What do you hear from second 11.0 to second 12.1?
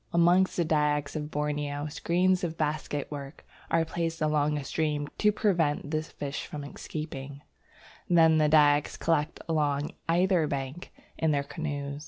in their canoes.